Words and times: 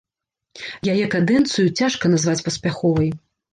Яе 0.93 1.05
кадэнцыю 1.17 1.67
цяжка 1.83 2.05
назваць 2.17 2.37
паспяховай. 2.51 3.09